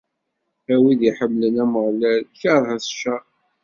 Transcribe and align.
A 0.73 0.75
wid 0.81 1.01
iḥemmlen 1.09 1.55
Ameɣlal, 1.63 2.21
kerhet 2.39 2.85
ccer! 2.93 3.23